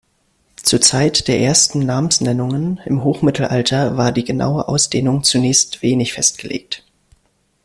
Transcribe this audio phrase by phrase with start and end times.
[0.55, 6.83] Zur Zeit der ersten Namensnennungen im Hochmittelalter war die genaue Ausdehnung zunächst wenig festgelegt.